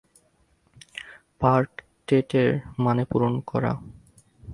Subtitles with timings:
[1.39, 2.49] ফার্কটেটের
[2.79, 3.71] মানে পূরণ করা।